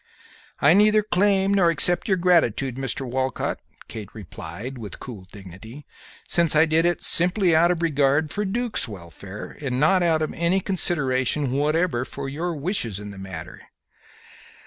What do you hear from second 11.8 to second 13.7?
for your wishes in the matter."